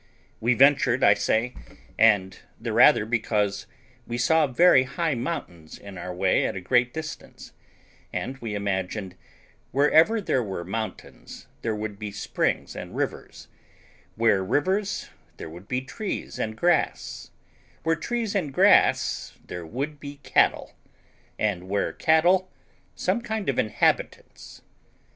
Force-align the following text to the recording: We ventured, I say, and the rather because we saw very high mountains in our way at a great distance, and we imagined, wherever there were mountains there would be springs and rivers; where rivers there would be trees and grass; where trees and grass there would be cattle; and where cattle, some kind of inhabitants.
We 0.39 0.55
ventured, 0.55 1.03
I 1.03 1.13
say, 1.13 1.53
and 1.95 2.39
the 2.59 2.73
rather 2.73 3.05
because 3.05 3.67
we 4.07 4.17
saw 4.17 4.47
very 4.47 4.81
high 4.81 5.13
mountains 5.13 5.77
in 5.77 5.95
our 5.95 6.11
way 6.11 6.47
at 6.47 6.55
a 6.55 6.59
great 6.59 6.91
distance, 6.91 7.51
and 8.11 8.35
we 8.39 8.55
imagined, 8.55 9.13
wherever 9.69 10.19
there 10.19 10.41
were 10.41 10.65
mountains 10.65 11.45
there 11.61 11.75
would 11.75 11.99
be 11.99 12.11
springs 12.11 12.75
and 12.75 12.95
rivers; 12.95 13.47
where 14.15 14.43
rivers 14.43 15.09
there 15.37 15.51
would 15.51 15.67
be 15.67 15.81
trees 15.81 16.39
and 16.39 16.57
grass; 16.57 17.29
where 17.83 17.95
trees 17.95 18.33
and 18.33 18.55
grass 18.55 19.37
there 19.45 19.67
would 19.67 19.99
be 19.99 20.15
cattle; 20.23 20.73
and 21.37 21.69
where 21.69 21.93
cattle, 21.93 22.51
some 22.95 23.21
kind 23.21 23.49
of 23.49 23.59
inhabitants. 23.59 24.63